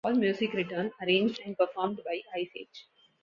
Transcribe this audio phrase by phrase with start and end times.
[0.03, 2.87] All music written, arranged, and performed by Ice age.